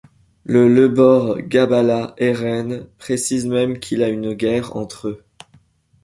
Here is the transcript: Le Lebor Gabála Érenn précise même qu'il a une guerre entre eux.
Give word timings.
Le 0.45 0.67
Lebor 0.67 1.37
Gabála 1.41 2.15
Érenn 2.17 2.87
précise 2.97 3.45
même 3.45 3.77
qu'il 3.77 4.01
a 4.01 4.09
une 4.09 4.33
guerre 4.33 4.75
entre 4.75 5.09
eux. 5.09 5.23